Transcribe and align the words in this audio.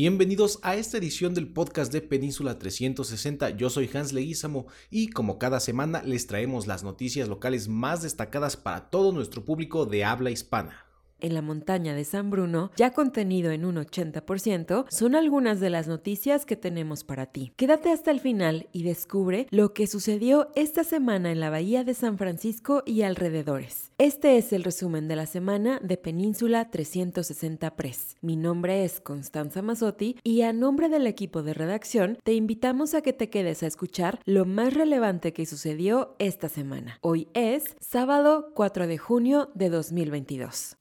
Bienvenidos 0.00 0.60
a 0.62 0.76
esta 0.76 0.96
edición 0.98 1.34
del 1.34 1.48
podcast 1.48 1.92
de 1.92 2.00
Península 2.00 2.56
360. 2.56 3.50
Yo 3.56 3.68
soy 3.68 3.90
Hans 3.92 4.12
Leguizamo 4.12 4.68
y 4.92 5.08
como 5.08 5.40
cada 5.40 5.58
semana 5.58 6.04
les 6.04 6.28
traemos 6.28 6.68
las 6.68 6.84
noticias 6.84 7.28
locales 7.28 7.66
más 7.66 8.02
destacadas 8.02 8.56
para 8.56 8.90
todo 8.90 9.10
nuestro 9.10 9.44
público 9.44 9.86
de 9.86 10.04
habla 10.04 10.30
hispana 10.30 10.87
en 11.20 11.34
la 11.34 11.42
montaña 11.42 11.94
de 11.94 12.04
San 12.04 12.30
Bruno, 12.30 12.70
ya 12.76 12.92
contenido 12.92 13.50
en 13.50 13.64
un 13.64 13.76
80%, 13.76 14.86
son 14.88 15.14
algunas 15.14 15.60
de 15.60 15.70
las 15.70 15.88
noticias 15.88 16.46
que 16.46 16.56
tenemos 16.56 17.04
para 17.04 17.26
ti. 17.26 17.52
Quédate 17.56 17.90
hasta 17.90 18.10
el 18.10 18.20
final 18.20 18.68
y 18.72 18.82
descubre 18.82 19.46
lo 19.50 19.72
que 19.72 19.86
sucedió 19.86 20.50
esta 20.54 20.84
semana 20.84 21.30
en 21.32 21.40
la 21.40 21.50
bahía 21.50 21.84
de 21.84 21.94
San 21.94 22.18
Francisco 22.18 22.82
y 22.86 23.02
alrededores. 23.02 23.92
Este 23.98 24.36
es 24.36 24.52
el 24.52 24.64
resumen 24.64 25.08
de 25.08 25.16
la 25.16 25.26
semana 25.26 25.80
de 25.82 25.96
Península 25.96 26.70
360 26.70 27.76
Press. 27.76 28.16
Mi 28.20 28.36
nombre 28.36 28.84
es 28.84 29.00
Constanza 29.00 29.62
Mazzotti 29.62 30.16
y 30.22 30.42
a 30.42 30.52
nombre 30.52 30.88
del 30.88 31.06
equipo 31.06 31.42
de 31.42 31.54
redacción 31.54 32.18
te 32.22 32.34
invitamos 32.34 32.94
a 32.94 33.02
que 33.02 33.12
te 33.12 33.30
quedes 33.30 33.62
a 33.62 33.66
escuchar 33.66 34.20
lo 34.24 34.44
más 34.44 34.74
relevante 34.74 35.32
que 35.32 35.46
sucedió 35.46 36.14
esta 36.18 36.48
semana. 36.48 36.98
Hoy 37.00 37.28
es 37.34 37.64
sábado 37.80 38.52
4 38.54 38.86
de 38.86 38.98
junio 38.98 39.50
de 39.54 39.70
2022. 39.70 40.76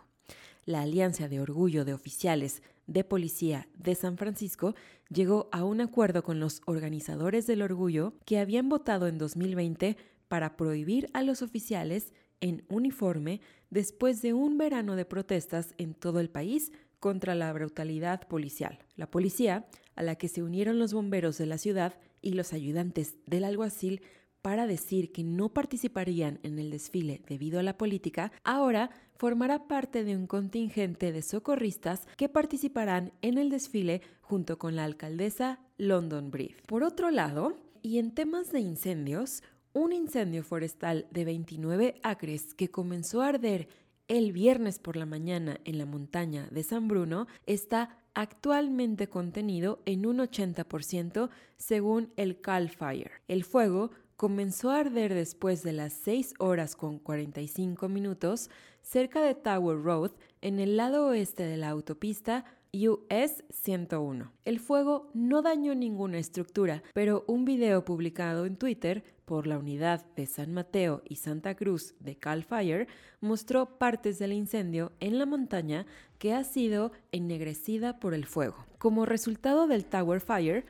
La 0.66 0.82
Alianza 0.82 1.28
de 1.28 1.42
Orgullo 1.42 1.86
de 1.86 1.94
Oficiales 1.94 2.64
de 2.88 3.04
Policía 3.04 3.68
de 3.78 3.94
San 3.94 4.18
Francisco 4.18 4.74
llegó 5.10 5.50
a 5.52 5.66
un 5.66 5.82
acuerdo 5.82 6.24
con 6.24 6.40
los 6.40 6.62
organizadores 6.66 7.46
del 7.46 7.62
orgullo 7.62 8.14
que 8.26 8.40
habían 8.40 8.70
votado 8.70 9.08
en 9.08 9.18
2020 9.18 9.98
para 10.30 10.56
prohibir 10.56 11.10
a 11.14 11.24
los 11.24 11.42
oficiales 11.42 12.14
en 12.46 12.64
uniforme 12.70 13.42
después 13.72 14.22
de 14.22 14.34
un 14.34 14.60
verano 14.60 14.96
de 14.96 15.04
protestas 15.04 15.74
en 15.80 15.96
todo 15.96 16.20
el 16.20 16.30
país 16.30 16.72
contra 17.00 17.34
la 17.34 17.52
brutalidad 17.52 18.28
policial. 18.28 18.78
La 18.96 19.10
policía, 19.10 19.66
a 19.96 20.04
la 20.04 20.16
que 20.16 20.28
se 20.28 20.44
unieron 20.44 20.78
los 20.78 20.94
bomberos 20.94 21.40
de 21.40 21.48
la 21.48 21.58
ciudad 21.58 21.98
y 22.22 22.34
los 22.34 22.54
ayudantes 22.54 23.16
del 23.26 23.46
alguacil 23.46 24.04
para 24.44 24.68
decir 24.68 25.12
que 25.12 25.24
no 25.24 25.50
participarían 25.50 26.40
en 26.44 26.60
el 26.60 26.70
desfile 26.70 27.24
debido 27.28 27.60
a 27.60 27.64
la 27.64 27.80
política, 27.80 28.32
ahora 28.44 28.92
formará 29.16 29.68
parte 29.68 30.04
de 30.04 30.16
un 30.16 30.28
contingente 30.28 31.12
de 31.12 31.24
socorristas 31.24 32.08
que 32.16 32.30
participarán 32.30 33.12
en 33.24 33.40
el 33.40 33.50
desfile 33.50 34.02
junto 34.22 34.60
con 34.60 34.76
la 34.76 34.84
alcaldesa 34.84 35.62
London 35.80 36.30
Breed. 36.30 36.58
Por 36.68 36.84
otro 36.84 37.10
lado, 37.10 37.58
y 37.82 37.98
en 37.98 38.14
temas 38.14 38.52
de 38.52 38.60
incendios, 38.60 39.42
un 39.76 39.92
incendio 39.92 40.42
forestal 40.42 41.06
de 41.12 41.26
29 41.26 42.00
acres 42.02 42.54
que 42.54 42.72
comenzó 42.72 43.22
a 43.22 43.28
arder 43.28 43.68
el 44.08 44.32
viernes 44.32 44.80
por 44.80 44.96
la 44.96 45.06
mañana 45.06 45.60
en 45.66 45.78
la 45.78 45.86
montaña 45.86 46.48
de 46.50 46.64
San 46.64 46.88
Bruno 46.88 47.28
está 47.46 47.98
actualmente 48.14 49.10
contenido 49.10 49.82
en 49.86 50.06
un 50.06 50.20
80% 50.20 51.30
según 51.58 52.14
el 52.16 52.40
Cal 52.40 52.70
Fire. 52.70 53.12
El 53.28 53.44
fuego 53.44 53.92
comenzó 54.16 54.72
a 54.72 54.80
arder 54.80 55.14
después 55.14 55.62
de 55.62 55.74
las 55.74 55.92
6 55.92 56.36
horas 56.40 56.78
con 56.78 56.98
45 56.98 57.90
minutos 57.90 58.50
cerca 58.82 59.22
de 59.22 59.36
Tower 59.36 59.84
Road 59.84 60.12
en 60.40 60.62
el 60.62 60.78
lado 60.78 61.08
oeste 61.08 61.44
de 61.44 61.58
la 61.58 61.68
autopista 61.68 62.46
US 62.76 63.44
101. 63.52 64.32
El 64.44 64.60
fuego 64.60 65.10
no 65.14 65.42
dañó 65.42 65.74
ninguna 65.76 66.18
estructura, 66.18 66.84
pero 66.94 67.24
un 67.28 67.46
video 67.46 67.86
publicado 67.86 68.46
en 68.46 68.58
Twitter 68.58 69.04
por 69.24 69.48
la 69.48 69.58
unidad 69.58 70.06
de 70.16 70.26
San 70.26 70.54
Mateo 70.54 71.02
y 71.08 71.16
Santa 71.16 71.56
Cruz 71.56 71.96
de 72.00 72.18
Cal 72.18 72.44
Fire 72.44 72.88
mostró 73.22 73.78
partes 73.78 74.20
del 74.20 74.34
incendio 74.34 74.92
en 75.00 75.18
la 75.18 75.26
montaña 75.26 75.86
que 76.20 76.34
ha 76.34 76.44
sido 76.44 76.92
ennegrecida 77.12 78.00
por 78.00 78.14
el 78.14 78.26
fuego. 78.26 78.66
Como 78.78 79.06
resultado 79.06 79.68
del 79.68 79.86
Tower 79.86 80.20
Fire, 80.20 80.66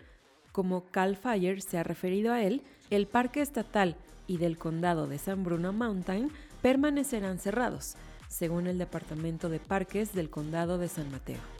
como 0.51 0.85
Cal 0.85 1.17
Fire 1.17 1.61
se 1.61 1.77
ha 1.77 1.83
referido 1.83 2.31
a 2.31 2.43
él, 2.43 2.61
el 2.91 3.07
parque 3.07 3.41
estatal 3.41 3.97
y 4.27 4.37
del 4.37 4.57
condado 4.57 5.07
de 5.07 5.17
San 5.17 5.43
Bruno 5.43 5.73
Mountain 5.73 6.29
permanecerán 6.61 7.39
cerrados, 7.39 7.95
según 8.27 8.67
el 8.67 8.77
Departamento 8.77 9.49
de 9.49 9.59
Parques 9.59 10.13
del 10.13 10.29
condado 10.29 10.77
de 10.77 10.87
San 10.87 11.11
Mateo. 11.11 11.54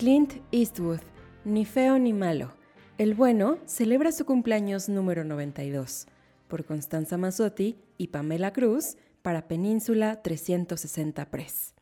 Clint 0.00 0.32
Eastwood, 0.50 1.00
ni 1.44 1.66
feo 1.66 1.98
ni 1.98 2.14
malo. 2.14 2.54
El 2.96 3.12
bueno 3.12 3.58
celebra 3.66 4.12
su 4.12 4.24
cumpleaños 4.24 4.88
número 4.88 5.24
92 5.24 6.06
por 6.48 6.64
Constanza 6.64 7.18
Mazzotti 7.18 7.76
y 7.98 8.06
Pamela 8.06 8.50
Cruz 8.54 8.96
para 9.20 9.46
Península 9.46 10.22
360 10.22 11.30
Press. 11.30 11.74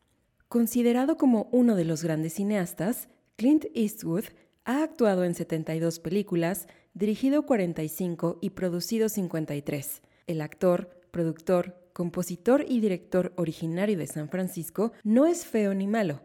Considerado 0.49 1.15
como 1.15 1.47
uno 1.53 1.77
de 1.77 1.85
los 1.85 2.03
grandes 2.03 2.33
cineastas, 2.33 3.07
Clint 3.37 3.67
Eastwood 3.73 4.25
ha 4.65 4.83
actuado 4.83 5.23
en 5.23 5.33
72 5.33 6.01
películas, 6.01 6.67
dirigido 6.93 7.45
45 7.45 8.39
y 8.41 8.49
producido 8.49 9.07
53. 9.07 10.01
El 10.27 10.41
actor, 10.41 10.89
productor, 11.11 11.89
compositor 11.93 12.65
y 12.67 12.81
director 12.81 13.31
originario 13.37 13.97
de 13.97 14.07
San 14.07 14.27
Francisco 14.27 14.91
no 15.05 15.25
es 15.25 15.45
feo 15.45 15.73
ni 15.73 15.87
malo, 15.87 16.21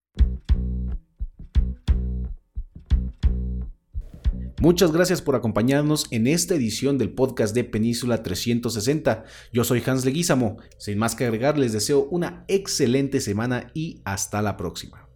Muchas 4.62 4.92
gracias 4.92 5.20
por 5.20 5.34
acompañarnos 5.34 6.06
en 6.12 6.28
esta 6.28 6.54
edición 6.54 6.96
del 6.96 7.12
podcast 7.12 7.52
de 7.52 7.64
Península 7.64 8.22
360. 8.22 9.24
Yo 9.52 9.64
soy 9.64 9.82
Hans 9.84 10.04
Leguízamo. 10.04 10.58
Sin 10.78 10.98
más 10.98 11.16
que 11.16 11.24
agregar, 11.24 11.58
les 11.58 11.72
deseo 11.72 12.06
una 12.12 12.44
excelente 12.46 13.20
semana 13.20 13.72
y 13.74 14.02
hasta 14.04 14.40
la 14.40 14.56
próxima. 14.56 15.08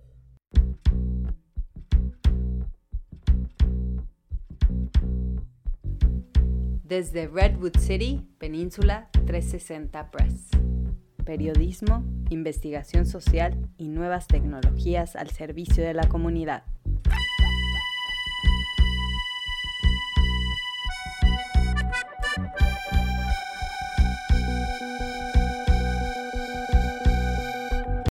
Desde 6.82 7.28
Redwood 7.28 7.78
City, 7.78 8.26
Península 8.38 9.10
360 9.26 10.10
Press. 10.10 10.48
Periodismo, 11.24 12.04
investigación 12.30 13.06
social 13.06 13.70
y 13.78 13.86
nuevas 13.90 14.26
tecnologías 14.26 15.14
al 15.14 15.30
servicio 15.30 15.84
de 15.84 15.94
la 15.94 16.08
comunidad. 16.08 16.64